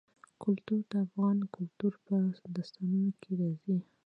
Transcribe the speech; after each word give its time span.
کلتور 0.43 0.81
د 0.91 0.93
افغان 1.05 1.37
کلتور 1.55 1.93
په 2.05 2.15
داستانونو 2.55 3.09
کې 3.21 3.31
راځي. 3.41 3.77